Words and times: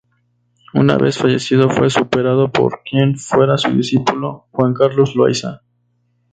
Una 0.73 0.97
vez 0.97 1.19
fallecido 1.19 1.69
fue 1.69 1.91
superado 1.91 2.51
por 2.51 2.81
quien 2.81 3.19
fuera 3.19 3.59
su 3.59 3.69
discípulo, 3.77 4.47
Juan 4.49 4.73
Carlos 4.73 5.15
Loaiza. 5.15 5.61